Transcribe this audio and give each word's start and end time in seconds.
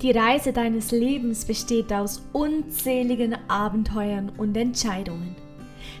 Die 0.00 0.12
Reise 0.12 0.52
deines 0.52 0.92
Lebens 0.92 1.44
besteht 1.44 1.92
aus 1.92 2.22
unzähligen 2.32 3.36
Abenteuern 3.48 4.30
und 4.36 4.56
Entscheidungen. 4.56 5.34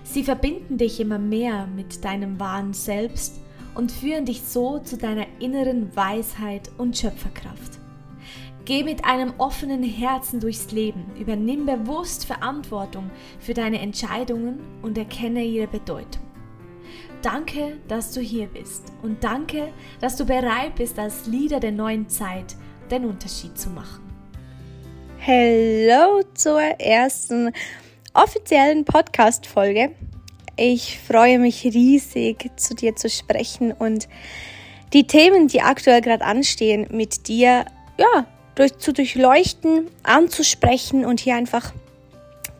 Sie 0.04 0.22
verbinden 0.22 0.78
dich 0.78 1.00
immer 1.00 1.18
mehr 1.18 1.66
mit 1.66 2.04
deinem 2.04 2.38
wahren 2.38 2.74
Selbst 2.74 3.40
und 3.74 3.90
führen 3.90 4.24
dich 4.24 4.42
so 4.42 4.78
zu 4.78 4.98
deiner 4.98 5.26
inneren 5.40 5.96
Weisheit 5.96 6.70
und 6.78 6.96
Schöpferkraft. 6.96 7.80
Geh 8.64 8.84
mit 8.84 9.04
einem 9.04 9.32
offenen 9.38 9.82
Herzen 9.82 10.38
durchs 10.38 10.70
Leben, 10.70 11.06
übernimm 11.18 11.66
bewusst 11.66 12.24
Verantwortung 12.24 13.10
für 13.40 13.54
deine 13.54 13.80
Entscheidungen 13.80 14.60
und 14.80 14.96
erkenne 14.96 15.44
ihre 15.44 15.66
Bedeutung. 15.66 16.22
Danke, 17.22 17.78
dass 17.88 18.12
du 18.12 18.20
hier 18.20 18.46
bist 18.46 18.92
und 19.02 19.24
danke, 19.24 19.72
dass 20.00 20.16
du 20.16 20.24
bereit 20.24 20.76
bist, 20.76 21.00
als 21.00 21.26
Leader 21.26 21.58
der 21.58 21.72
neuen 21.72 22.08
Zeit 22.08 22.54
den 22.88 23.04
Unterschied 23.04 23.58
zu 23.58 23.70
machen. 23.70 24.02
Hallo 25.24 26.22
zur 26.34 26.60
ersten 26.60 27.52
offiziellen 28.14 28.84
Podcast-Folge. 28.84 29.90
Ich 30.56 30.98
freue 30.98 31.38
mich 31.38 31.64
riesig, 31.64 32.50
zu 32.56 32.74
dir 32.74 32.96
zu 32.96 33.08
sprechen 33.08 33.72
und 33.72 34.08
die 34.92 35.06
Themen, 35.06 35.48
die 35.48 35.60
aktuell 35.60 36.00
gerade 36.00 36.24
anstehen, 36.24 36.86
mit 36.90 37.28
dir 37.28 37.66
ja, 37.98 38.26
durch, 38.54 38.76
zu 38.78 38.92
durchleuchten, 38.92 39.88
anzusprechen 40.02 41.04
und 41.04 41.20
hier 41.20 41.36
einfach 41.36 41.72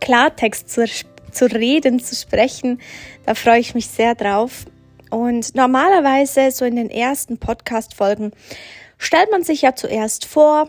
Klartext 0.00 0.70
zu, 0.70 0.84
zu 1.32 1.46
reden, 1.46 2.00
zu 2.00 2.14
sprechen. 2.14 2.80
Da 3.24 3.34
freue 3.34 3.60
ich 3.60 3.74
mich 3.74 3.88
sehr 3.88 4.14
drauf. 4.14 4.66
Und 5.10 5.54
normalerweise, 5.54 6.50
so 6.50 6.64
in 6.64 6.76
den 6.76 6.90
ersten 6.90 7.38
Podcast-Folgen, 7.38 8.32
stellt 8.98 9.30
man 9.30 9.42
sich 9.42 9.62
ja 9.62 9.74
zuerst 9.74 10.26
vor, 10.26 10.68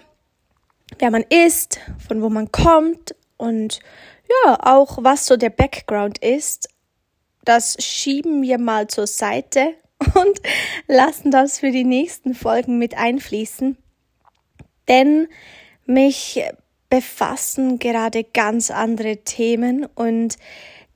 wer 0.98 1.12
man 1.12 1.23
ist, 1.23 1.79
von 2.07 2.21
wo 2.21 2.29
man 2.29 2.52
kommt 2.52 3.15
und 3.37 3.79
ja, 4.46 4.57
auch 4.62 4.99
was 5.01 5.26
so 5.26 5.37
der 5.37 5.49
Background 5.49 6.20
ist. 6.20 6.70
Das 7.43 7.77
schieben 7.84 8.41
wir 8.41 8.59
mal 8.59 8.87
zur 8.87 9.07
Seite 9.07 9.76
und 10.13 10.40
lassen 10.87 11.31
das 11.31 11.59
für 11.59 11.71
die 11.71 11.84
nächsten 11.84 12.34
Folgen 12.34 12.77
mit 12.77 12.98
einfließen. 12.98 13.77
Denn 14.87 15.27
mich 15.85 16.43
befassen 16.90 17.79
gerade 17.79 18.24
ganz 18.24 18.71
andere 18.71 19.18
Themen 19.18 19.85
und 19.96 20.37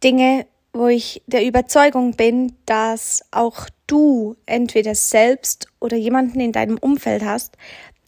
Dinge, 0.03 0.45
wo 0.73 0.87
ich 0.87 1.21
der 1.27 1.45
Überzeugung 1.45 2.15
bin, 2.15 2.55
dass 2.65 3.23
auch 3.31 3.67
du 3.87 4.35
entweder 4.47 4.95
selbst 4.95 5.67
oder 5.79 5.95
jemanden 5.95 6.39
in 6.39 6.51
deinem 6.51 6.77
Umfeld 6.77 7.23
hast, 7.23 7.57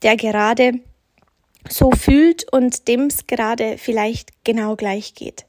der 0.01 0.17
gerade 0.17 0.79
so 1.69 1.91
fühlt 1.91 2.51
und 2.51 2.87
dem 2.87 3.01
es 3.01 3.27
gerade 3.27 3.77
vielleicht 3.77 4.31
genau 4.43 4.75
gleich 4.75 5.13
geht. 5.13 5.45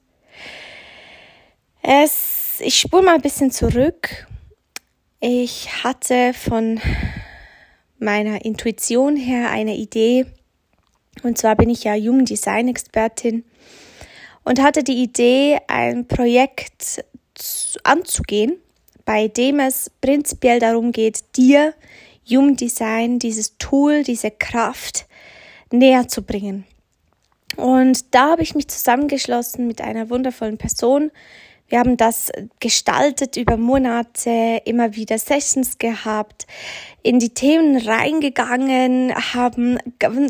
Es, 1.83 2.61
ich 2.61 2.79
spule 2.79 3.03
mal 3.03 3.15
ein 3.15 3.23
bisschen 3.23 3.51
zurück. 3.51 4.27
Ich 5.21 5.85
hatte 5.85 6.35
von 6.35 6.81
meiner 7.99 8.45
Intuition 8.45 9.17
her 9.17 9.51
eine 9.51 9.77
Idee. 9.77 10.27
Und 11.23 11.39
zwar 11.39 11.57
bin 11.57 11.71
ich 11.71 11.85
ja 11.85 11.95
Jugenddesign-Expertin 11.95 13.45
und 14.47 14.63
hatte 14.63 14.85
die 14.85 15.03
Idee, 15.03 15.59
ein 15.67 16.07
Projekt 16.07 17.05
anzugehen, 17.83 18.57
bei 19.05 19.27
dem 19.27 19.59
es 19.59 19.91
prinzipiell 20.01 20.61
darum 20.61 20.93
geht, 20.93 21.37
dir 21.37 21.75
Human 22.31 22.55
Design, 22.55 23.19
dieses 23.19 23.59
Tool, 23.59 24.05
diese 24.05 24.31
Kraft 24.31 25.07
näher 25.73 26.07
zu 26.07 26.23
bringen. 26.23 26.65
Und 27.57 28.15
da 28.15 28.31
habe 28.31 28.43
ich 28.43 28.55
mich 28.55 28.69
zusammengeschlossen 28.69 29.67
mit 29.67 29.81
einer 29.81 30.11
wundervollen 30.11 30.59
Person. 30.59 31.11
Wir 31.69 31.81
haben 31.81 31.97
das 31.97 32.31
gestaltet 32.61 33.37
über 33.37 33.57
Monate, 33.57 34.63
immer 34.65 34.95
wieder 34.95 35.19
Sessions 35.19 35.79
gehabt, 35.79 36.47
in 37.03 37.19
die 37.19 37.35
Themen 37.35 37.79
reingegangen, 37.79 39.13
haben 39.35 39.79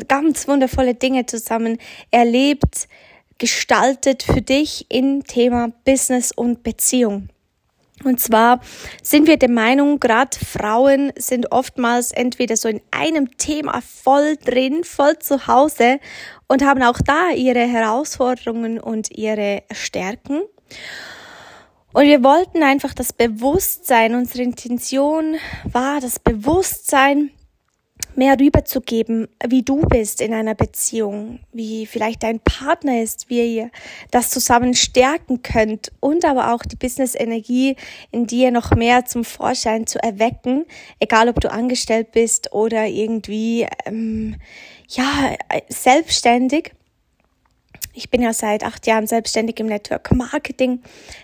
ganz 0.07 0.47
wundervolle 0.47 0.95
Dinge 0.95 1.27
zusammen 1.27 1.77
erlebt, 2.09 2.87
gestaltet 3.37 4.23
für 4.23 4.41
dich 4.41 4.85
im 4.89 5.23
Thema 5.23 5.71
Business 5.85 6.31
und 6.31 6.63
Beziehung. 6.63 7.29
Und 8.03 8.19
zwar 8.19 8.59
sind 9.01 9.27
wir 9.27 9.37
der 9.37 9.49
Meinung, 9.49 9.99
gerade 9.99 10.37
Frauen 10.37 11.11
sind 11.17 11.51
oftmals 11.51 12.11
entweder 12.11 12.55
so 12.55 12.69
in 12.69 12.81
einem 12.91 13.37
Thema 13.37 13.81
voll 13.81 14.37
drin, 14.37 14.83
voll 14.83 15.17
zu 15.17 15.47
Hause 15.47 15.99
und 16.47 16.63
haben 16.63 16.83
auch 16.83 16.99
da 17.03 17.31
ihre 17.31 17.65
Herausforderungen 17.65 18.79
und 18.79 19.09
ihre 19.11 19.63
Stärken. 19.71 20.43
Und 21.93 22.03
wir 22.03 22.23
wollten 22.23 22.61
einfach 22.61 22.93
das 22.93 23.13
Bewusstsein, 23.13 24.13
unsere 24.13 24.43
Intention 24.43 25.37
war 25.63 25.99
das 25.99 26.19
Bewusstsein, 26.19 27.31
mehr 28.17 28.39
rüberzugeben, 28.39 29.27
wie 29.47 29.63
du 29.63 29.81
bist 29.81 30.21
in 30.21 30.33
einer 30.33 30.55
Beziehung, 30.55 31.39
wie 31.53 31.85
vielleicht 31.85 32.23
dein 32.23 32.39
Partner 32.39 33.01
ist, 33.01 33.29
wie 33.29 33.55
ihr 33.55 33.71
das 34.11 34.29
zusammen 34.29 34.73
stärken 34.73 35.43
könnt 35.43 35.91
und 35.99 36.25
aber 36.25 36.53
auch 36.53 36.63
die 36.63 36.75
Business-Energie 36.75 37.75
in 38.11 38.27
dir 38.27 38.51
noch 38.51 38.71
mehr 38.71 39.05
zum 39.05 39.23
Vorschein 39.23 39.87
zu 39.87 40.01
erwecken, 40.01 40.65
egal 40.99 41.29
ob 41.29 41.39
du 41.39 41.51
angestellt 41.51 42.11
bist 42.11 42.53
oder 42.53 42.87
irgendwie 42.87 43.67
ähm, 43.85 44.35
ja 44.89 45.35
selbstständig. 45.69 46.71
Ich 47.97 48.11
bin 48.11 48.21
ja 48.21 48.31
seit 48.31 48.63
acht 48.63 48.85
Jahren 48.85 49.07
selbstständig 49.07 49.59
im 49.59 49.65
Network 49.65 50.13
Marketing. 50.13 50.83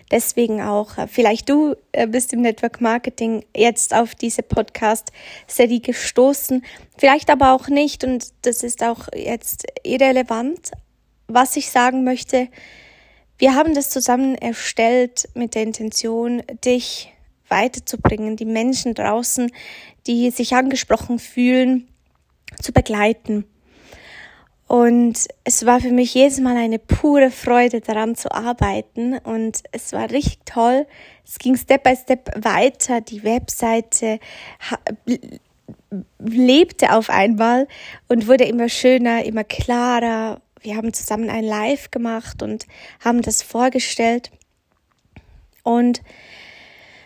Deswegen 0.09 0.59
auch, 0.59 0.97
äh, 0.97 1.07
vielleicht 1.07 1.47
du 1.47 1.75
äh, 1.91 2.07
bist 2.07 2.33
im 2.33 2.41
Network 2.41 2.81
Marketing 2.81 3.45
jetzt 3.55 3.93
auf 3.93 4.15
diese 4.15 4.41
Podcast-Serie 4.41 5.81
gestoßen. 5.81 6.65
Vielleicht 6.97 7.29
aber 7.29 7.53
auch 7.53 7.67
nicht. 7.67 8.03
Und 8.03 8.33
das 8.41 8.63
ist 8.63 8.81
auch 8.81 9.07
jetzt 9.15 9.67
irrelevant. 9.83 10.71
Was 11.27 11.55
ich 11.57 11.69
sagen 11.69 12.03
möchte, 12.03 12.47
wir 13.37 13.53
haben 13.53 13.75
das 13.75 13.91
zusammen 13.91 14.33
erstellt 14.33 15.29
mit 15.35 15.53
der 15.53 15.61
Intention, 15.61 16.41
dich 16.65 17.13
weiterzubringen, 17.49 18.35
die 18.35 18.45
Menschen 18.45 18.95
draußen, 18.95 19.51
die 20.07 20.31
sich 20.31 20.55
angesprochen 20.55 21.19
fühlen, 21.19 21.87
zu 22.59 22.73
begleiten. 22.73 23.45
Und 24.73 25.27
es 25.43 25.67
war 25.67 25.81
für 25.81 25.91
mich 25.91 26.15
jedes 26.15 26.39
Mal 26.39 26.57
eine 26.57 26.79
pure 26.79 27.29
Freude, 27.29 27.79
daran 27.79 28.15
zu 28.15 28.31
arbeiten. 28.31 29.19
Und 29.19 29.61
es 29.71 29.93
war 29.93 30.09
richtig 30.09 30.39
toll. 30.45 30.87
Es 31.23 31.37
ging 31.37 31.55
Step 31.55 31.83
by 31.83 31.95
Step 31.95 32.43
weiter. 32.43 32.99
Die 32.99 33.23
Webseite 33.23 34.17
lebte 36.17 36.91
auf 36.91 37.11
einmal 37.11 37.67
und 38.07 38.27
wurde 38.27 38.45
immer 38.45 38.67
schöner, 38.67 39.23
immer 39.25 39.43
klarer. 39.43 40.41
Wir 40.59 40.75
haben 40.75 40.91
zusammen 40.91 41.29
ein 41.29 41.43
Live 41.43 41.91
gemacht 41.91 42.41
und 42.41 42.65
haben 43.05 43.21
das 43.21 43.43
vorgestellt. 43.43 44.31
Und 45.61 46.01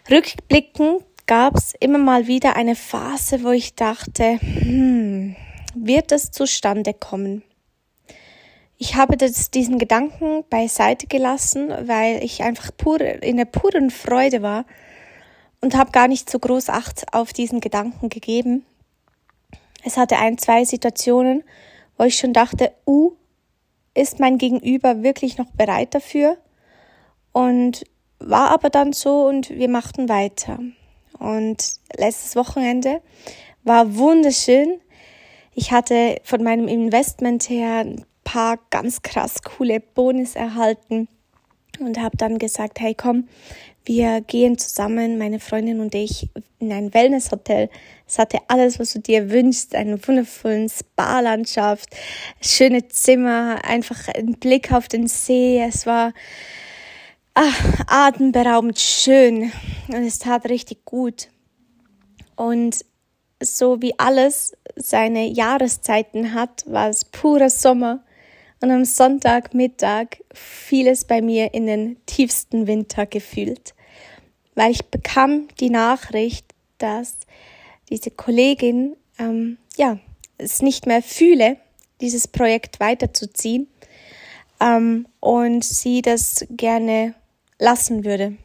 rückblickend 0.10 1.04
gab 1.26 1.58
es 1.58 1.74
immer 1.82 1.98
mal 1.98 2.28
wieder 2.28 2.56
eine 2.56 2.76
Phase, 2.76 3.44
wo 3.44 3.50
ich 3.50 3.76
dachte, 3.76 4.40
hm, 4.40 5.36
wird 5.76 6.14
das 6.14 6.32
zustande 6.32 6.94
kommen? 6.94 7.44
Ich 8.78 8.96
habe 8.96 9.18
das, 9.18 9.50
diesen 9.50 9.80
Gedanken 9.80 10.44
beiseite 10.50 11.08
gelassen, 11.08 11.70
weil 11.88 12.24
ich 12.24 12.44
einfach 12.44 12.70
pur, 12.78 13.02
in 13.02 13.38
der 13.38 13.46
puren 13.46 13.90
Freude 13.90 14.42
war 14.44 14.66
und 15.62 15.76
habe 15.76 15.92
gar 15.92 16.08
nicht 16.08 16.30
so 16.30 16.38
groß 16.38 16.70
Acht 16.70 17.14
auf 17.14 17.34
diesen 17.34 17.60
Gedanken 17.60 18.10
gegeben. 18.10 18.66
Es 19.84 19.98
hatte 19.98 20.18
ein, 20.18 20.38
zwei 20.38 20.64
Situationen, 20.64 21.44
wo 21.98 22.04
ich 22.04 22.18
schon 22.18 22.34
dachte, 22.34 22.72
uh, 22.86 23.14
ist 23.96 24.20
mein 24.20 24.38
Gegenüber 24.38 25.02
wirklich 25.02 25.40
noch 25.40 25.50
bereit 25.52 25.96
dafür? 25.96 26.38
Und 27.32 27.84
war 28.20 28.52
aber 28.52 28.70
dann 28.70 28.94
so 28.94 29.26
und 29.26 29.50
wir 29.50 29.70
machten 29.70 30.08
weiter. 30.08 30.60
Und 31.18 31.72
letztes 31.96 32.36
Wochenende 32.36 33.02
war 33.64 33.96
wunderschön. 33.96 34.80
Ich 35.56 35.72
hatte 35.72 36.22
von 36.24 36.44
meinem 36.44 36.68
Investment 36.68 37.50
her 37.50 37.86
paar 38.28 38.60
ganz 38.72 39.02
krass 39.04 39.42
coole 39.42 39.80
Bonus 39.80 40.36
erhalten 40.36 41.08
und 41.80 41.98
habe 41.98 42.18
dann 42.18 42.40
gesagt, 42.40 42.82
hey 42.82 42.94
komm, 42.94 43.30
wir 43.86 44.20
gehen 44.20 44.58
zusammen, 44.58 45.18
meine 45.18 45.40
Freundin 45.40 45.80
und 45.80 45.96
ich, 45.96 46.28
in 46.60 46.74
ein 46.74 46.94
Wellnesshotel. 46.94 47.70
Es 48.06 48.20
hatte 48.20 48.40
alles, 48.50 48.80
was 48.80 48.92
du 48.92 49.00
dir 49.00 49.32
wünschst, 49.32 49.74
einen 49.76 50.06
wundervollen 50.06 50.68
Spa-Landschaft, 50.68 51.96
schöne 52.42 52.90
Zimmer, 52.90 53.64
einfach 53.64 54.10
ein 54.10 54.34
Blick 54.34 54.74
auf 54.74 54.90
den 54.90 55.08
See. 55.08 55.64
Es 55.66 55.86
war 55.86 56.12
ach, 57.34 57.86
atemberaubend 57.88 58.78
schön 58.78 59.54
und 59.88 60.04
es 60.04 60.20
tat 60.20 60.50
richtig 60.50 60.84
gut. 60.84 61.30
Und 62.36 62.84
so 63.42 63.82
wie 63.82 63.98
alles 63.98 64.58
seine 64.76 65.28
Jahreszeiten 65.28 66.34
hat, 66.34 66.66
war 66.68 66.90
es 66.90 67.06
purer 67.06 67.50
Sommer 67.50 68.04
und 68.62 68.72
am 68.72 68.86
Sonntagmittag 68.86 70.18
fiel 70.34 70.88
es 70.88 71.06
bei 71.06 71.22
mir 71.22 71.54
in 71.54 71.68
den 71.68 71.98
tiefsten 72.06 72.68
Winter 72.68 73.06
gefühlt, 73.06 73.74
weil 74.56 74.72
ich 74.72 74.86
bekam 74.86 75.48
die 75.60 75.70
Nachricht, 75.70 76.46
dass 76.80 77.18
diese 77.90 78.12
Kollegin 78.12 78.96
ähm, 79.20 79.58
ja 79.78 80.00
es 80.38 80.62
nicht 80.62 80.86
mehr 80.86 81.02
fühle, 81.02 81.58
dieses 82.02 82.28
Projekt 82.28 82.80
weiterzuziehen 82.80 83.68
ähm, 84.60 85.08
und 85.20 85.64
sie 85.64 86.02
das 86.02 86.46
gerne 86.50 87.14
lassen 87.60 88.06
würde. 88.06 88.38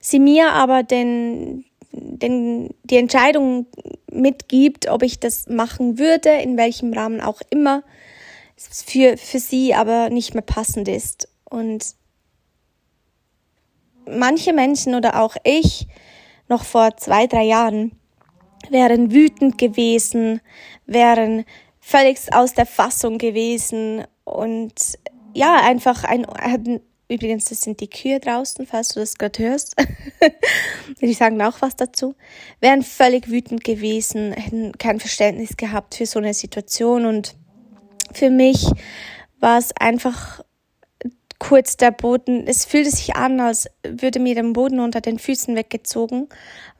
Sie 0.00 0.18
mir 0.18 0.52
aber 0.52 0.82
den, 0.82 1.64
den, 1.92 2.74
die 2.84 2.96
Entscheidung 2.96 3.66
mitgibt, 4.10 4.88
ob 4.88 5.02
ich 5.02 5.20
das 5.20 5.48
machen 5.48 5.98
würde, 5.98 6.30
in 6.30 6.56
welchem 6.56 6.92
Rahmen 6.92 7.20
auch 7.20 7.40
immer, 7.50 7.82
für, 8.58 9.16
für 9.16 9.38
sie 9.38 9.74
aber 9.74 10.10
nicht 10.10 10.34
mehr 10.34 10.42
passend 10.42 10.88
ist. 10.88 11.28
Und 11.44 11.94
manche 14.06 14.52
Menschen 14.52 14.94
oder 14.94 15.20
auch 15.20 15.36
ich 15.44 15.86
noch 16.48 16.64
vor 16.64 16.96
zwei, 16.96 17.26
drei 17.26 17.44
Jahren 17.44 17.92
wären 18.70 19.12
wütend 19.12 19.58
gewesen, 19.58 20.40
wären 20.86 21.44
völlig 21.80 22.18
aus 22.32 22.54
der 22.54 22.66
Fassung 22.66 23.18
gewesen 23.18 24.04
und 24.24 24.98
ja, 25.34 25.56
einfach 25.62 26.04
ein, 26.04 26.26
übrigens, 27.08 27.44
das 27.44 27.60
sind 27.60 27.80
die 27.80 27.88
Kühe 27.88 28.18
draußen, 28.18 28.66
falls 28.66 28.88
du 28.88 29.00
das 29.00 29.16
gerade 29.16 29.42
hörst. 29.42 29.76
die 31.00 31.14
sagen 31.14 31.40
auch 31.40 31.60
was 31.60 31.76
dazu. 31.76 32.14
Wären 32.60 32.82
völlig 32.82 33.28
wütend 33.28 33.64
gewesen, 33.64 34.32
hätten 34.32 34.72
kein 34.72 35.00
Verständnis 35.00 35.56
gehabt 35.56 35.94
für 35.94 36.06
so 36.06 36.18
eine 36.18 36.34
Situation 36.34 37.06
und 37.06 37.36
für 38.12 38.30
mich 38.30 38.66
war 39.40 39.58
es 39.58 39.72
einfach 39.76 40.40
kurz 41.38 41.76
der 41.76 41.92
Boden, 41.92 42.46
es 42.46 42.64
fühlte 42.64 42.90
sich 42.90 43.14
an, 43.14 43.40
als 43.40 43.68
würde 43.86 44.18
mir 44.18 44.34
der 44.34 44.42
Boden 44.42 44.80
unter 44.80 45.00
den 45.00 45.18
Füßen 45.18 45.54
weggezogen, 45.54 46.28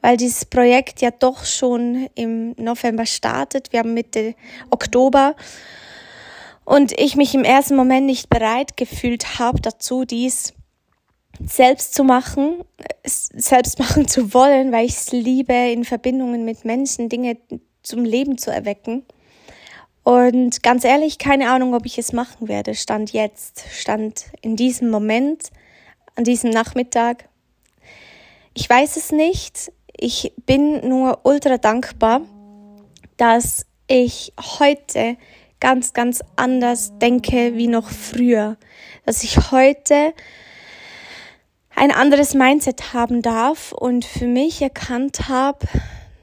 weil 0.01 0.17
dieses 0.17 0.45
Projekt 0.45 1.01
ja 1.01 1.11
doch 1.11 1.45
schon 1.45 2.09
im 2.15 2.51
November 2.57 3.05
startet. 3.05 3.71
Wir 3.71 3.79
haben 3.79 3.93
Mitte 3.93 4.35
Oktober 4.69 5.35
und 6.65 6.91
ich 6.99 7.15
mich 7.15 7.33
im 7.33 7.45
ersten 7.45 7.75
Moment 7.75 8.05
nicht 8.05 8.29
bereit 8.29 8.75
gefühlt 8.75 9.39
habe 9.39 9.61
dazu, 9.61 10.03
dies 10.03 10.53
selbst 11.43 11.95
zu 11.95 12.03
machen, 12.03 12.63
selbst 13.05 13.79
machen 13.79 14.07
zu 14.07 14.33
wollen, 14.33 14.71
weil 14.71 14.85
ich 14.85 14.95
es 14.95 15.11
liebe, 15.11 15.53
in 15.53 15.85
Verbindungen 15.85 16.43
mit 16.43 16.65
Menschen 16.65 17.07
Dinge 17.07 17.37
zum 17.81 18.03
Leben 18.03 18.37
zu 18.37 18.51
erwecken. 18.51 19.05
Und 20.09 20.63
ganz 20.63 20.85
ehrlich, 20.85 21.19
keine 21.19 21.51
Ahnung, 21.51 21.75
ob 21.75 21.85
ich 21.85 21.99
es 21.99 22.13
machen 22.13 22.47
werde. 22.47 22.73
Stand 22.73 23.13
jetzt, 23.13 23.61
stand 23.71 24.25
in 24.41 24.55
diesem 24.55 24.89
Moment, 24.89 25.51
an 26.15 26.23
diesem 26.23 26.49
Nachmittag. 26.49 27.29
Ich 28.55 28.67
weiß 28.67 28.97
es 28.97 29.11
nicht. 29.11 29.71
Ich 29.95 30.33
bin 30.47 30.89
nur 30.89 31.19
ultra 31.25 31.59
dankbar, 31.59 32.21
dass 33.17 33.67
ich 33.85 34.33
heute 34.57 35.15
ganz, 35.59 35.93
ganz 35.93 36.23
anders 36.35 36.97
denke 36.97 37.55
wie 37.55 37.67
noch 37.67 37.87
früher. 37.87 38.57
Dass 39.05 39.23
ich 39.23 39.51
heute 39.51 40.15
ein 41.75 41.91
anderes 41.91 42.33
Mindset 42.33 42.93
haben 42.93 43.21
darf 43.21 43.73
und 43.73 44.05
für 44.05 44.25
mich 44.25 44.59
erkannt 44.59 45.29
habe, 45.29 45.67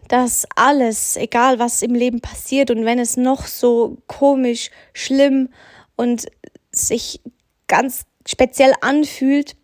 dass 0.08 0.46
alles, 0.54 1.16
egal 1.16 1.58
was 1.58 1.82
im 1.82 1.94
Leben 1.94 2.20
passiert 2.20 2.70
und 2.70 2.84
wenn 2.84 2.98
es 2.98 3.16
noch 3.16 3.46
so 3.46 3.98
komisch, 4.06 4.70
schlimm 4.92 5.48
und 5.96 6.26
sich 6.70 7.20
ganz 7.66 8.04
speziell 8.26 8.72
anfühlt, 8.80 9.56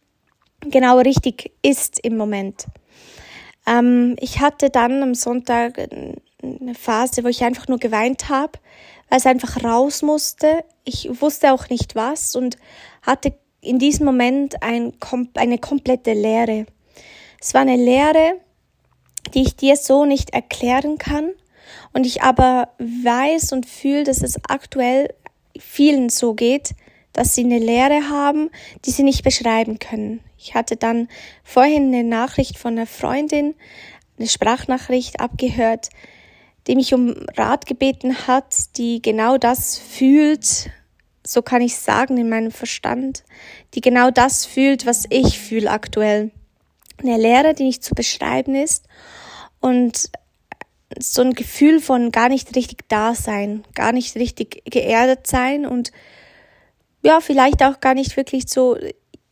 genau 0.61 0.99
richtig 0.99 1.53
ist 1.63 1.99
im 2.05 2.17
Moment. 2.17 2.67
Ähm, 3.67 4.17
ich 4.21 4.41
hatte 4.41 4.71
dann 4.71 5.03
am 5.03 5.15
Sonntag 5.15 5.79
eine 6.43 6.75
Phase, 6.75 7.25
wo 7.25 7.29
ich 7.29 7.45
einfach 7.45 7.69
nur 7.69 7.79
geweint 7.79 8.29
habe, 8.29 8.59
weil 9.09 9.19
es 9.19 9.27
einfach 9.27 9.63
raus 9.63 10.03
musste. 10.03 10.65
Ich 10.85 11.09
wusste 11.21 11.53
auch 11.53 11.69
nicht 11.69 11.95
was 11.95 12.35
und 12.35 12.57
hatte 13.03 13.35
in 13.61 13.79
diesem 13.79 14.07
Moment 14.07 14.63
ein, 14.63 14.93
eine 15.35 15.59
komplette 15.59 16.13
Leere. 16.13 16.67
Es 17.41 17.55
war 17.55 17.61
eine 17.61 17.77
Leere, 17.77 18.41
die 19.35 19.43
ich 19.43 19.57
dir 19.57 19.77
so 19.77 20.05
nicht 20.05 20.31
erklären 20.31 20.99
kann 20.99 21.31
und 21.93 22.07
ich 22.07 22.23
aber 22.23 22.69
weiß 22.79 23.53
und 23.53 23.67
fühle, 23.67 24.05
dass 24.05 24.23
es 24.23 24.41
aktuell 24.49 25.15
vielen 25.59 26.09
so 26.09 26.35
geht, 26.35 26.75
dass 27.13 27.35
sie 27.35 27.45
eine 27.45 27.59
Lehre 27.59 28.09
haben, 28.09 28.51
die 28.85 28.91
sie 28.91 29.03
nicht 29.03 29.23
beschreiben 29.23 29.79
können. 29.79 30.21
Ich 30.39 30.55
hatte 30.55 30.77
dann 30.77 31.09
vorhin 31.45 31.89
eine 31.89 32.05
Nachricht 32.05 32.59
von 32.59 32.73
einer 32.73 32.87
Freundin, 32.87 33.55
eine 34.19 34.29
Sprachnachricht 34.29 35.21
abgehört, 35.21 35.91
die 36.67 36.77
mich 36.77 36.95
um 36.95 37.15
Rat 37.37 37.67
gebeten 37.67 38.27
hat, 38.27 38.77
die 38.77 39.03
genau 39.03 39.37
das 39.37 39.79
fühlt, 39.79 40.71
so 41.25 41.43
kann 41.43 41.63
ich 41.63 41.77
sagen 41.77 42.17
in 42.17 42.29
meinem 42.29 42.51
Verstand, 42.51 43.25
die 43.75 43.81
genau 43.81 44.11
das 44.11 44.47
fühlt, 44.47 44.87
was 44.87 45.07
ich 45.11 45.39
fühle 45.39 45.71
aktuell. 45.71 46.31
Eine 47.03 47.19
Lehre, 47.19 47.55
die 47.55 47.65
nicht 47.65 47.83
zu 47.83 47.95
beschreiben 47.95 48.55
ist 48.55 48.87
und 49.61 50.11
so 50.99 51.23
ein 51.23 51.33
Gefühl 51.33 51.81
von 51.81 52.13
gar 52.13 52.29
nicht 52.29 52.55
richtig 52.55 52.89
da 52.89 53.15
sein, 53.15 53.65
gar 53.75 53.93
nicht 53.93 54.15
richtig 54.17 54.63
geerdet 54.67 55.27
sein 55.27 55.67
und 55.67 55.91
ja, 57.03 57.21
vielleicht 57.21 57.63
auch 57.63 57.81
gar 57.81 57.95
nicht 57.95 58.17
wirklich 58.17 58.45
so 58.49 58.77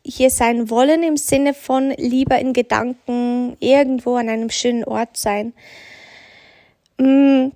hier 0.05 0.31
sein 0.31 0.71
wollen 0.71 1.03
im 1.03 1.17
Sinne 1.17 1.55
von 1.55 1.91
lieber 1.91 2.39
in 2.39 2.53
Gedanken 2.53 3.57
irgendwo 3.61 4.17
an 4.17 4.29
einem 4.29 4.51
schönen 4.51 4.85
Ort 4.85 5.17
sein. 5.17 5.53
Mm, 6.99 7.49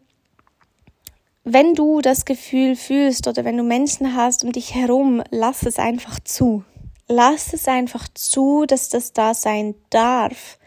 wenn 1.44 1.74
du 1.74 2.00
das 2.00 2.24
Gefühl 2.24 2.76
fühlst 2.76 3.26
oder 3.28 3.44
wenn 3.44 3.56
du 3.56 3.62
Menschen 3.62 4.14
hast 4.14 4.44
um 4.44 4.52
dich 4.52 4.74
herum, 4.74 5.22
lass 5.30 5.64
es 5.64 5.78
einfach 5.78 6.20
zu. 6.20 6.64
Lass 7.08 7.52
es 7.52 7.68
einfach 7.68 8.08
zu, 8.14 8.64
dass 8.66 8.88
das 8.88 9.12
da 9.12 9.34
sein 9.34 9.74
darf. 9.90 10.58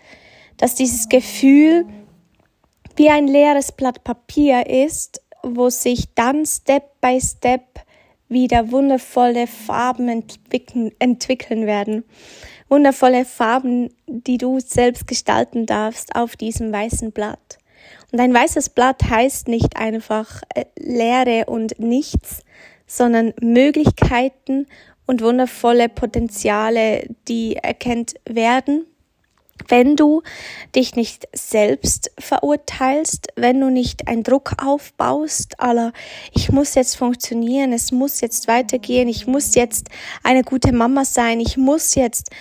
Dass 0.58 0.76
dieses 0.76 1.10
Gefühl 1.10 1.86
wie 2.96 3.10
ein 3.10 3.28
leeres 3.28 3.72
Blatt 3.72 4.04
Papier 4.04 4.68
ist, 4.68 5.22
wo 5.44 5.70
sich 5.70 6.14
dann 6.16 6.46
Step 6.46 7.00
by 7.00 7.20
Step 7.22 7.62
wieder 8.30 8.72
wundervolle 8.72 9.48
Farben 9.48 10.10
entwickeln, 10.10 10.92
entwickeln 11.00 11.66
werden. 11.66 12.04
Wundervolle 12.70 13.24
Farben, 13.24 13.94
die 14.08 14.38
du 14.38 14.60
selbst 14.60 15.08
gestalten 15.08 15.66
darfst 15.66 16.16
auf 16.16 16.36
diesem 16.36 16.72
weißen 16.74 17.12
Blatt. 17.12 17.60
Und 18.12 18.20
ein 18.20 18.34
weißes 18.34 18.70
Blatt 18.70 19.04
heißt 19.10 19.48
nicht 19.48 19.78
einfach 19.78 20.42
äh, 20.54 20.66
Leere 20.78 21.46
und 21.46 21.80
nichts, 21.80 22.44
sondern 22.86 23.34
Möglichkeiten 23.40 24.68
und 25.08 25.22
wundervolle 25.22 25.90
Potenziale, 25.90 27.08
die 27.28 27.56
erkennt 27.56 28.16
werden 28.30 28.86
wenn 29.68 29.96
du 29.96 30.22
dich 30.76 30.96
nicht 30.96 31.28
selbst 31.34 32.12
verurteilst, 32.18 33.28
wenn 33.36 33.60
du 33.60 33.70
nicht 33.70 34.08
einen 34.08 34.24
Druck 34.24 34.54
aufbaust, 34.64 35.60
aller 35.60 35.94
ich 36.34 36.52
muss 36.52 36.76
jetzt 36.76 36.96
funktionieren, 36.96 37.74
es 37.74 37.92
muss 37.92 38.22
jetzt 38.22 38.48
weitergehen, 38.48 39.08
ich 39.08 39.28
muss 39.28 39.56
jetzt 39.56 39.90
eine 40.24 40.44
gute 40.44 40.72
Mama 40.72 41.06
sein, 41.06 41.40
ich 41.40 41.58
muss 41.58 41.96
jetzt 41.96 42.32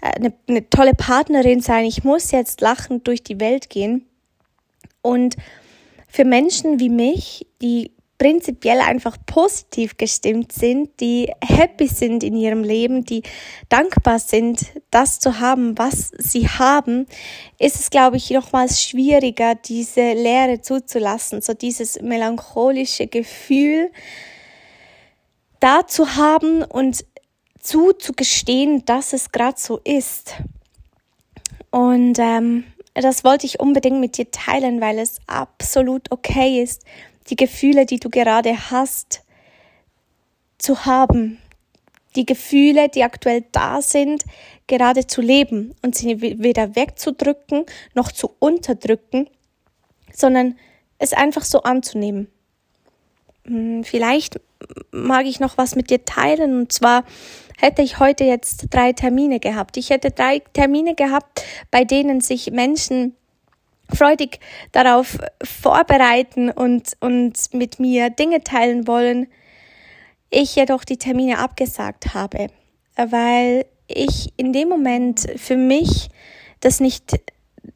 äh, 0.00 0.16
eine, 0.16 0.32
eine 0.48 0.68
tolle 0.68 0.94
Partnerin 0.94 1.60
sein, 1.60 1.84
ich 1.84 2.04
muss 2.04 2.30
jetzt 2.30 2.60
lachend 2.60 3.06
durch 3.06 3.22
die 3.22 3.40
Welt 3.40 3.70
gehen. 3.70 4.06
Und 5.00 5.36
für 6.08 6.24
Menschen 6.24 6.80
wie 6.80 6.90
mich, 6.90 7.46
die 7.60 7.92
prinzipiell 8.24 8.80
einfach 8.80 9.18
positiv 9.26 9.98
gestimmt 9.98 10.50
sind, 10.50 10.98
die 10.98 11.30
happy 11.46 11.86
sind 11.86 12.24
in 12.24 12.34
ihrem 12.34 12.64
Leben, 12.64 13.04
die 13.04 13.22
dankbar 13.68 14.18
sind, 14.18 14.64
das 14.90 15.20
zu 15.20 15.40
haben, 15.40 15.76
was 15.76 16.10
sie 16.16 16.48
haben, 16.48 17.04
ist 17.58 17.78
es, 17.78 17.90
glaube 17.90 18.16
ich, 18.16 18.30
nochmals 18.30 18.82
schwieriger, 18.82 19.54
diese 19.54 20.14
Leere 20.14 20.62
zuzulassen, 20.62 21.42
so 21.42 21.52
dieses 21.52 22.00
melancholische 22.00 23.08
Gefühl 23.08 23.90
da 25.60 25.86
zu 25.86 26.16
haben 26.16 26.62
und 26.62 27.04
zuzugestehen, 27.60 28.86
dass 28.86 29.12
es 29.12 29.32
gerade 29.32 29.60
so 29.60 29.80
ist. 29.84 30.36
Und 31.70 32.18
ähm, 32.18 32.64
das 32.94 33.22
wollte 33.22 33.44
ich 33.44 33.60
unbedingt 33.60 34.00
mit 34.00 34.16
dir 34.16 34.30
teilen, 34.30 34.80
weil 34.80 34.98
es 34.98 35.18
absolut 35.26 36.10
okay 36.10 36.62
ist, 36.62 36.86
die 37.30 37.36
Gefühle, 37.36 37.86
die 37.86 37.98
du 37.98 38.10
gerade 38.10 38.70
hast, 38.70 39.22
zu 40.58 40.86
haben. 40.86 41.38
Die 42.16 42.26
Gefühle, 42.26 42.88
die 42.88 43.02
aktuell 43.02 43.44
da 43.52 43.82
sind, 43.82 44.24
gerade 44.66 45.06
zu 45.06 45.20
leben 45.20 45.74
und 45.82 45.94
sie 45.94 46.20
weder 46.20 46.76
wegzudrücken 46.76 47.66
noch 47.94 48.12
zu 48.12 48.30
unterdrücken, 48.38 49.28
sondern 50.12 50.56
es 50.98 51.12
einfach 51.12 51.44
so 51.44 51.62
anzunehmen. 51.62 52.28
Hm, 53.46 53.84
vielleicht 53.84 54.40
mag 54.90 55.26
ich 55.26 55.40
noch 55.40 55.58
was 55.58 55.74
mit 55.74 55.90
dir 55.90 56.04
teilen 56.04 56.58
und 56.60 56.72
zwar 56.72 57.04
hätte 57.58 57.82
ich 57.82 57.98
heute 57.98 58.24
jetzt 58.24 58.68
drei 58.70 58.92
Termine 58.92 59.40
gehabt. 59.40 59.76
Ich 59.76 59.90
hätte 59.90 60.10
drei 60.10 60.40
Termine 60.52 60.94
gehabt, 60.94 61.44
bei 61.70 61.84
denen 61.84 62.20
sich 62.20 62.50
Menschen 62.50 63.16
freudig 63.92 64.40
darauf 64.72 65.18
vorbereiten 65.42 66.50
und, 66.50 66.92
und 67.00 67.52
mit 67.52 67.78
mir 67.80 68.10
Dinge 68.10 68.42
teilen 68.42 68.86
wollen. 68.86 69.26
Ich 70.30 70.56
jedoch 70.56 70.84
die 70.84 70.96
Termine 70.96 71.38
abgesagt 71.38 72.14
habe, 72.14 72.48
weil 72.96 73.66
ich 73.86 74.32
in 74.36 74.52
dem 74.52 74.68
Moment 74.68 75.26
für 75.36 75.56
mich 75.56 76.08
das 76.60 76.80
nicht 76.80 77.20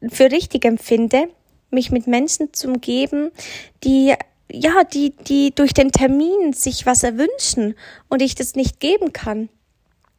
für 0.09 0.31
richtig 0.31 0.65
empfinde, 0.65 1.29
mich 1.71 1.91
mit 1.91 2.07
Menschen 2.07 2.53
zu 2.53 2.67
umgeben, 2.67 3.31
die 3.83 4.13
ja, 4.51 4.83
die, 4.83 5.11
die 5.15 5.53
durch 5.53 5.73
den 5.73 5.91
Termin 5.91 6.53
sich 6.53 6.85
was 6.85 7.03
erwünschen 7.03 7.75
und 8.07 8.21
ich 8.21 8.33
das 8.33 8.55
nicht 8.55 8.79
geben 8.79 9.13
kann. 9.13 9.49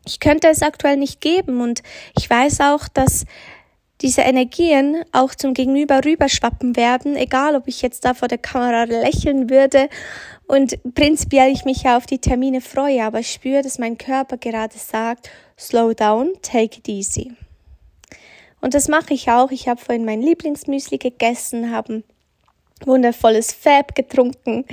Ich 0.06 0.20
könnte 0.20 0.48
es 0.48 0.62
aktuell 0.62 0.96
nicht 0.96 1.20
geben 1.20 1.60
und 1.60 1.82
ich 2.16 2.30
weiß 2.30 2.60
auch, 2.60 2.88
dass 2.88 3.26
diese 4.00 4.22
Energien 4.22 5.04
auch 5.12 5.34
zum 5.34 5.54
Gegenüber 5.54 6.04
rüberschwappen 6.04 6.76
werden, 6.76 7.16
egal 7.16 7.54
ob 7.54 7.68
ich 7.68 7.82
jetzt 7.82 8.04
da 8.04 8.14
vor 8.14 8.28
der 8.28 8.38
Kamera 8.38 8.84
lächeln 8.84 9.50
würde 9.50 9.88
und 10.46 10.78
prinzipiell 10.94 11.52
ich 11.52 11.64
mich 11.64 11.82
ja 11.82 11.96
auf 11.96 12.06
die 12.06 12.18
Termine 12.18 12.60
freue, 12.60 13.04
aber 13.04 13.20
ich 13.20 13.30
spüre, 13.30 13.62
dass 13.62 13.78
mein 13.78 13.98
Körper 13.98 14.36
gerade 14.36 14.76
sagt, 14.76 15.30
slow 15.58 15.94
down, 15.94 16.32
take 16.42 16.78
it 16.78 16.88
easy. 16.88 17.32
Und 18.60 18.74
das 18.74 18.88
mache 18.88 19.14
ich 19.14 19.30
auch. 19.30 19.50
Ich 19.50 19.68
habe 19.68 19.80
vorhin 19.80 20.04
mein 20.04 20.22
Lieblingsmüsli 20.22 20.98
gegessen, 20.98 21.70
habe 21.70 22.02
wundervolles 22.84 23.52
Fab 23.52 23.94
getrunken. 23.94 24.64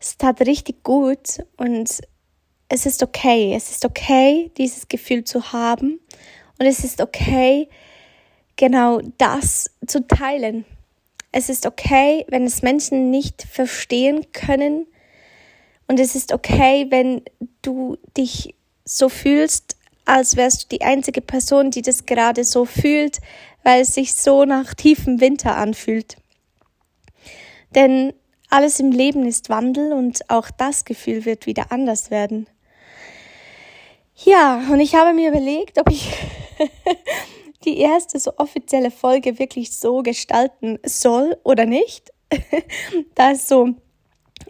Es 0.00 0.16
tat 0.16 0.40
richtig 0.42 0.82
gut 0.84 1.38
und 1.56 2.00
es 2.68 2.86
ist 2.86 3.02
okay. 3.02 3.54
Es 3.54 3.70
ist 3.70 3.84
okay, 3.84 4.50
dieses 4.56 4.88
Gefühl 4.88 5.24
zu 5.24 5.52
haben. 5.52 6.00
Und 6.58 6.66
es 6.66 6.84
ist 6.84 7.00
okay, 7.00 7.68
genau 8.56 9.00
das 9.18 9.70
zu 9.86 10.06
teilen. 10.06 10.64
Es 11.32 11.48
ist 11.48 11.66
okay, 11.66 12.24
wenn 12.28 12.44
es 12.44 12.62
Menschen 12.62 13.10
nicht 13.10 13.42
verstehen 13.42 14.26
können. 14.32 14.86
Und 15.88 16.00
es 16.00 16.14
ist 16.14 16.32
okay, 16.32 16.86
wenn 16.90 17.22
du 17.62 17.98
dich 18.16 18.54
so 18.84 19.08
fühlst, 19.08 19.76
als 20.04 20.36
wärst 20.36 20.64
du 20.64 20.76
die 20.76 20.82
einzige 20.82 21.20
Person, 21.20 21.70
die 21.70 21.82
das 21.82 22.06
gerade 22.06 22.44
so 22.44 22.64
fühlt, 22.64 23.20
weil 23.62 23.82
es 23.82 23.94
sich 23.94 24.14
so 24.14 24.44
nach 24.44 24.74
tiefem 24.74 25.20
Winter 25.20 25.56
anfühlt. 25.56 26.16
Denn 27.74 28.12
alles 28.50 28.78
im 28.78 28.92
Leben 28.92 29.26
ist 29.26 29.48
Wandel 29.48 29.92
und 29.92 30.30
auch 30.30 30.50
das 30.50 30.84
Gefühl 30.84 31.24
wird 31.24 31.46
wieder 31.46 31.72
anders 31.72 32.10
werden. 32.10 32.46
Ja, 34.16 34.62
und 34.70 34.78
ich 34.78 34.94
habe 34.94 35.12
mir 35.12 35.30
überlegt, 35.30 35.78
ob 35.78 35.90
ich 35.90 36.12
die 37.64 37.78
erste 37.78 38.18
so 38.18 38.32
offizielle 38.36 38.90
Folge 38.90 39.38
wirklich 39.38 39.76
so 39.76 40.02
gestalten 40.02 40.78
soll 40.84 41.36
oder 41.44 41.66
nicht. 41.66 42.12
da 43.14 43.32
es 43.32 43.48
so 43.48 43.74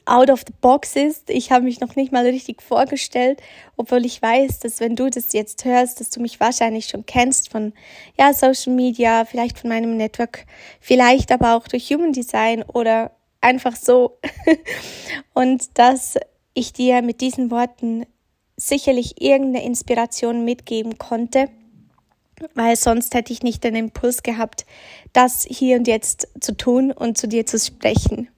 out 0.07 0.31
of 0.31 0.41
the 0.47 0.53
box 0.61 0.97
ist. 0.97 1.31
Ich 1.31 1.51
habe 1.51 1.65
mich 1.65 1.81
noch 1.81 1.97
nicht 1.97 2.13
mal 2.13 2.27
richtig 2.27 2.63
vorgestellt, 2.63 3.41
obwohl 3.77 4.05
ich 4.05 4.21
weiß, 4.21 4.61
dass 4.61 4.81
wenn 4.81 4.97
du 4.97 5.09
das 5.09 5.33
jetzt 5.33 5.65
hörst, 5.65 6.01
dass 6.01 6.11
du 6.11 6.21
mich 6.21 6.41
wahrscheinlich 6.41 6.87
schon 6.87 7.07
kennst 7.07 7.51
von 7.51 7.73
ja, 8.19 8.33
Social 8.33 8.75
Media, 8.75 9.25
vielleicht 9.25 9.59
von 9.59 9.71
meinem 9.71 9.97
Network, 9.97 10.47
vielleicht 10.81 11.33
aber 11.33 11.57
auch 11.57 11.69
durch 11.69 11.91
Human 11.91 12.13
Design 12.13 12.63
oder 12.63 13.13
einfach 13.41 13.77
so. 13.77 14.19
Und 15.35 15.79
dass 15.79 16.19
ich 16.55 16.73
dir 16.73 17.03
mit 17.03 17.21
diesen 17.21 17.51
Worten 17.51 18.07
sicherlich 18.57 19.21
irgendeine 19.21 19.65
Inspiration 19.65 20.45
mitgeben 20.45 20.99
konnte, 20.99 21.49
weil 22.55 22.77
sonst 22.77 23.15
hätte 23.15 23.33
ich 23.33 23.43
nicht 23.43 23.65
den 23.65 23.75
Impuls 23.75 24.23
gehabt, 24.23 24.67
das 25.13 25.47
hier 25.49 25.77
und 25.77 25.87
jetzt 25.87 26.29
zu 26.41 26.57
tun 26.57 26.93
und 26.93 27.19
zu 27.19 27.29
dir 27.29 27.47
zu 27.47 27.59
sprechen. 27.59 28.29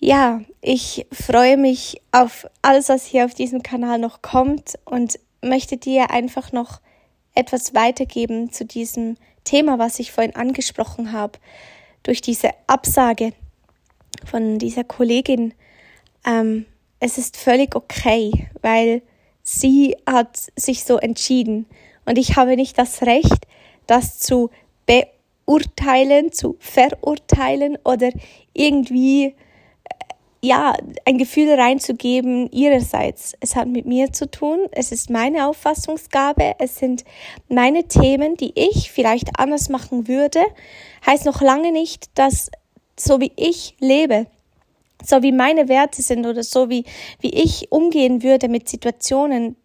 Ja, 0.00 0.42
ich 0.60 1.06
freue 1.12 1.56
mich 1.56 2.02
auf 2.12 2.46
alles, 2.62 2.88
was 2.88 3.06
hier 3.06 3.24
auf 3.24 3.34
diesem 3.34 3.62
Kanal 3.62 3.98
noch 3.98 4.22
kommt 4.22 4.74
und 4.84 5.18
möchte 5.40 5.76
dir 5.76 6.10
einfach 6.10 6.52
noch 6.52 6.80
etwas 7.34 7.74
weitergeben 7.74 8.52
zu 8.52 8.64
diesem 8.64 9.16
Thema, 9.44 9.78
was 9.78 9.98
ich 9.98 10.12
vorhin 10.12 10.36
angesprochen 10.36 11.12
habe. 11.12 11.38
Durch 12.02 12.20
diese 12.20 12.50
Absage 12.66 13.32
von 14.24 14.58
dieser 14.58 14.84
Kollegin, 14.84 15.54
ähm, 16.26 16.66
es 17.00 17.18
ist 17.18 17.36
völlig 17.36 17.74
okay, 17.74 18.48
weil 18.62 19.02
sie 19.42 19.96
hat 20.06 20.38
sich 20.56 20.84
so 20.84 20.98
entschieden 20.98 21.66
und 22.06 22.18
ich 22.18 22.36
habe 22.36 22.56
nicht 22.56 22.78
das 22.78 23.02
Recht, 23.02 23.46
das 23.86 24.18
zu 24.18 24.50
beurteilen, 24.86 26.32
zu 26.32 26.56
verurteilen 26.58 27.78
oder 27.84 28.10
irgendwie 28.52 29.34
ja, 30.44 30.76
ein 31.06 31.16
Gefühl 31.16 31.54
reinzugeben 31.54 32.50
ihrerseits. 32.52 33.34
Es 33.40 33.56
hat 33.56 33.66
mit 33.66 33.86
mir 33.86 34.12
zu 34.12 34.30
tun, 34.30 34.58
es 34.72 34.92
ist 34.92 35.08
meine 35.08 35.48
Auffassungsgabe, 35.48 36.54
es 36.58 36.76
sind 36.76 37.04
meine 37.48 37.84
Themen, 37.84 38.36
die 38.36 38.52
ich 38.54 38.90
vielleicht 38.90 39.38
anders 39.38 39.70
machen 39.70 40.06
würde, 40.06 40.44
heißt 41.06 41.24
noch 41.24 41.40
lange 41.40 41.72
nicht, 41.72 42.10
dass 42.18 42.50
so 42.98 43.20
wie 43.20 43.32
ich 43.36 43.74
lebe, 43.80 44.26
so 45.02 45.22
wie 45.22 45.32
meine 45.32 45.68
Werte 45.68 46.02
sind 46.02 46.26
oder 46.26 46.42
so 46.42 46.68
wie, 46.68 46.84
wie 47.20 47.30
ich 47.30 47.72
umgehen 47.72 48.22
würde 48.22 48.48
mit 48.48 48.68
Situationen, 48.68 49.56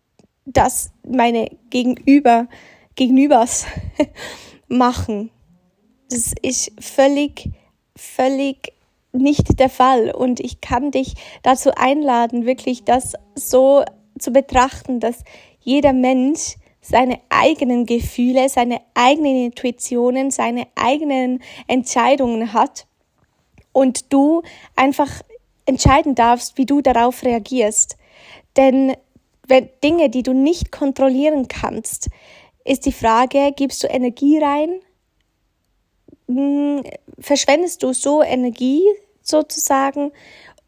dass 0.54 0.92
meine 1.08 1.50
Gegenüber, 1.70 2.48
Gegenübers 2.96 3.66
machen. 4.68 5.32
Das 6.10 6.34
ist 6.42 6.72
völlig, 6.80 7.50
völlig 7.96 8.74
nicht 9.12 9.60
der 9.60 9.70
Fall. 9.70 10.12
Und 10.12 10.40
ich 10.40 10.62
kann 10.62 10.92
dich 10.92 11.14
dazu 11.44 11.72
einladen, 11.76 12.46
wirklich 12.46 12.84
das 12.84 13.14
so 13.36 13.84
zu 14.18 14.32
betrachten, 14.32 15.00
dass 15.00 15.24
jeder 15.60 15.94
Mensch 15.94 16.56
seine 16.82 17.20
eigenen 17.30 17.86
Gefühle, 17.86 18.50
seine 18.50 18.82
eigenen 18.94 19.46
Intuitionen, 19.46 20.32
seine 20.32 20.68
eigenen 20.76 21.42
Entscheidungen 21.68 22.54
hat 22.54 22.88
und 23.74 24.12
du 24.12 24.42
einfach 24.76 25.10
entscheiden 25.66 26.16
darfst, 26.16 26.58
wie 26.58 26.66
du 26.66 26.82
darauf 26.82 27.24
reagierst. 27.24 27.98
Denn 28.58 28.96
Dinge, 29.84 30.10
die 30.10 30.24
du 30.24 30.34
nicht 30.34 30.72
kontrollieren 30.72 31.48
kannst, 31.48 32.10
ist 32.66 32.86
die 32.86 32.92
Frage, 32.92 33.52
gibst 33.56 33.84
du 33.84 33.88
Energie 33.88 34.40
rein 34.40 34.80
hm, 36.30 36.84
verschwendest 37.18 37.82
du 37.82 37.92
so 37.92 38.22
Energie 38.22 38.84
sozusagen 39.24 40.12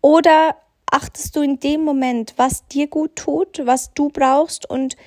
oder 0.01 0.55
achtest 0.89 1.35
du 1.35 1.41
in 1.41 1.59
dem 1.59 1.83
Moment, 1.83 2.33
was 2.37 2.67
dir 2.67 2.87
gut 2.87 3.15
tut, 3.15 3.61
was 3.63 3.93
du 3.93 4.09
brauchst 4.09 4.67
und 4.67 4.97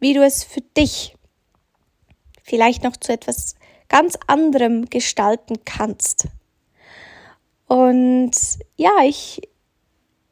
wie 0.00 0.12
du 0.12 0.24
es 0.24 0.42
für 0.42 0.62
dich 0.76 1.16
vielleicht 2.42 2.82
noch 2.82 2.96
zu 2.96 3.12
etwas 3.12 3.54
ganz 3.88 4.18
anderem 4.26 4.86
gestalten 4.86 5.64
kannst. 5.64 6.26
Und 7.68 8.32
ja, 8.76 8.90
ich 9.04 9.48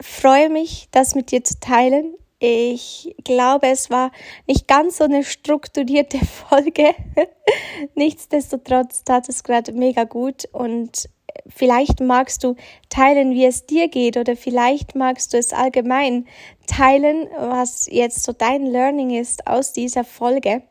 freue 0.01 0.51
mich, 0.51 0.89
das 0.91 1.15
mit 1.15 1.31
dir 1.31 1.45
zu 1.45 1.61
teilen. 1.61 2.15
Ich 2.41 3.17
glaube, 3.25 3.67
es 3.67 3.91
war 3.91 4.13
nicht 4.47 4.69
ganz 4.69 4.99
so 4.99 5.05
eine 5.05 5.25
strukturierte 5.25 6.19
Folge. 6.25 6.95
Nichtsdestotrotz 7.97 9.03
tat 9.03 9.29
es 9.29 9.43
gerade 9.43 9.73
mega 9.73 10.05
gut 10.05 10.45
und 10.53 11.09
vielleicht 11.49 12.01
magst 12.01 12.45
du 12.45 12.55
teilen, 12.91 13.33
wie 13.33 13.45
es 13.45 13.67
dir 13.67 13.89
geht 13.89 14.17
oder 14.17 14.37
vielleicht 14.37 14.95
magst 14.95 15.33
du 15.33 15.39
es 15.39 15.53
allgemein 15.53 16.27
teilen, 16.67 17.27
was 17.37 17.89
jetzt 17.91 18.23
so 18.23 18.33
dein 18.33 18.67
Learning 18.67 19.11
ist 19.11 19.47
aus 19.49 19.73
dieser 19.73 20.05
Folge. 20.05 20.63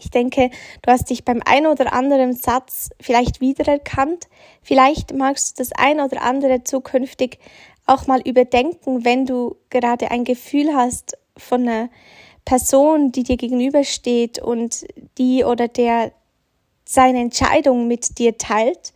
Ich 0.00 0.10
denke, 0.10 0.50
du 0.82 0.90
hast 0.90 1.10
dich 1.10 1.24
beim 1.24 1.42
ein 1.44 1.66
oder 1.66 1.92
anderen 1.92 2.34
Satz 2.34 2.90
vielleicht 3.00 3.40
wiedererkannt. 3.40 4.28
Vielleicht 4.62 5.14
magst 5.14 5.58
du 5.58 5.62
das 5.62 5.72
ein 5.72 6.00
oder 6.00 6.22
andere 6.22 6.64
zukünftig 6.64 7.38
auch 7.86 8.06
mal 8.06 8.20
überdenken, 8.20 9.04
wenn 9.04 9.26
du 9.26 9.56
gerade 9.70 10.10
ein 10.10 10.24
Gefühl 10.24 10.74
hast 10.74 11.16
von 11.36 11.62
einer 11.62 11.88
Person, 12.44 13.12
die 13.12 13.22
dir 13.22 13.36
gegenübersteht 13.36 14.38
und 14.38 14.84
die 15.18 15.44
oder 15.44 15.68
der 15.68 16.12
seine 16.84 17.20
Entscheidung 17.20 17.86
mit 17.86 18.18
dir 18.18 18.36
teilt. 18.36 18.92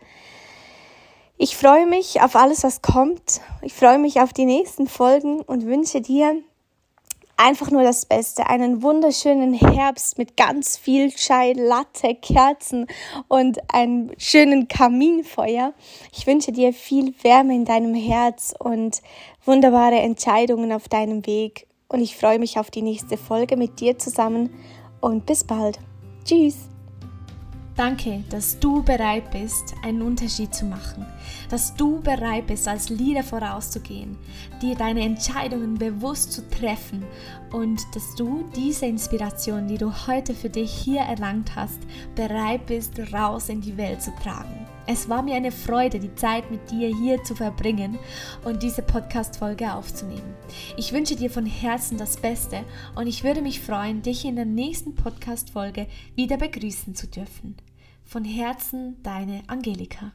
Ich 1.38 1.56
freue 1.56 1.86
mich 1.86 2.22
auf 2.22 2.34
alles, 2.34 2.64
was 2.64 2.82
kommt. 2.82 3.40
Ich 3.62 3.74
freue 3.74 3.98
mich 3.98 4.20
auf 4.20 4.32
die 4.32 4.46
nächsten 4.46 4.86
Folgen 4.86 5.40
und 5.40 5.66
wünsche 5.66 6.00
dir 6.00 6.42
einfach 7.36 7.70
nur 7.70 7.82
das 7.82 8.06
Beste. 8.06 8.46
Einen 8.46 8.82
wunderschönen 8.82 9.52
Herbst 9.54 10.18
mit 10.18 10.36
ganz 10.36 10.76
viel 10.76 11.10
Chai, 11.10 11.52
Latte, 11.52 12.14
Kerzen 12.14 12.86
und 13.28 13.58
einem 13.72 14.10
schönen 14.18 14.68
Kaminfeuer. 14.68 15.72
Ich 16.12 16.26
wünsche 16.26 16.52
dir 16.52 16.72
viel 16.72 17.14
Wärme 17.22 17.54
in 17.54 17.64
deinem 17.64 17.94
Herz 17.94 18.54
und 18.58 19.02
wunderbare 19.44 19.96
Entscheidungen 19.96 20.72
auf 20.72 20.88
deinem 20.88 21.26
Weg. 21.26 21.66
Und 21.88 22.00
ich 22.00 22.16
freue 22.16 22.38
mich 22.38 22.58
auf 22.58 22.70
die 22.70 22.82
nächste 22.82 23.16
Folge 23.16 23.56
mit 23.56 23.80
dir 23.80 23.98
zusammen 23.98 24.50
und 25.00 25.26
bis 25.26 25.44
bald. 25.44 25.78
Tschüss. 26.24 26.68
Danke, 27.76 28.24
dass 28.30 28.58
du 28.58 28.82
bereit 28.82 29.30
bist, 29.30 29.74
einen 29.84 30.00
Unterschied 30.00 30.54
zu 30.54 30.64
machen, 30.64 31.06
dass 31.48 31.74
du 31.74 32.00
bereit 32.00 32.46
bist, 32.46 32.68
als 32.68 32.88
Leader 32.88 33.22
vorauszugehen, 33.22 34.16
dir 34.62 34.74
deine 34.74 35.02
Entscheidungen 35.02 35.74
bewusst 35.74 36.32
zu 36.32 36.48
treffen 36.48 37.04
und 37.52 37.82
dass 37.94 38.14
du 38.14 38.44
diese 38.54 38.86
Inspiration, 38.86 39.68
die 39.68 39.78
du 39.78 39.92
heute 40.06 40.34
für 40.34 40.50
dich 40.50 40.72
hier 40.72 41.00
erlangt 41.00 41.56
hast, 41.56 41.80
bereit 42.14 42.66
bist, 42.66 42.92
raus 43.12 43.48
in 43.48 43.60
die 43.60 43.76
Welt 43.76 44.02
zu 44.02 44.12
tragen. 44.22 44.66
Es 44.88 45.08
war 45.08 45.22
mir 45.22 45.34
eine 45.34 45.50
Freude, 45.50 45.98
die 45.98 46.14
Zeit 46.14 46.48
mit 46.50 46.70
dir 46.70 46.88
hier 46.88 47.22
zu 47.24 47.34
verbringen 47.34 47.98
und 48.44 48.62
diese 48.62 48.82
Podcast-Folge 48.82 49.72
aufzunehmen. 49.72 50.34
Ich 50.76 50.92
wünsche 50.92 51.16
dir 51.16 51.28
von 51.28 51.44
Herzen 51.44 51.98
das 51.98 52.16
Beste 52.16 52.64
und 52.94 53.08
ich 53.08 53.24
würde 53.24 53.42
mich 53.42 53.60
freuen, 53.60 54.02
dich 54.02 54.24
in 54.24 54.36
der 54.36 54.44
nächsten 54.44 54.94
Podcast-Folge 54.94 55.88
wieder 56.14 56.36
begrüßen 56.36 56.94
zu 56.94 57.08
dürfen. 57.08 57.56
Von 58.04 58.24
Herzen, 58.24 59.02
deine 59.02 59.42
Angelika. 59.48 60.12